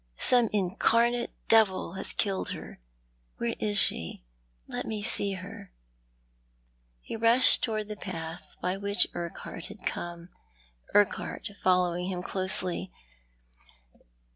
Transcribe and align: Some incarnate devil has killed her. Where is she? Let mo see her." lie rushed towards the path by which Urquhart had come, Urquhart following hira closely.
Some 0.17 0.49
incarnate 0.51 1.31
devil 1.47 1.93
has 1.93 2.11
killed 2.11 2.53
her. 2.53 2.79
Where 3.37 3.53
is 3.59 3.77
she? 3.77 4.23
Let 4.67 4.87
mo 4.87 4.99
see 5.03 5.33
her." 5.33 5.71
lie 7.07 7.15
rushed 7.17 7.61
towards 7.61 7.87
the 7.87 7.95
path 7.95 8.55
by 8.63 8.77
which 8.77 9.05
Urquhart 9.13 9.67
had 9.67 9.85
come, 9.85 10.29
Urquhart 10.95 11.51
following 11.61 12.07
hira 12.09 12.23
closely. 12.23 12.91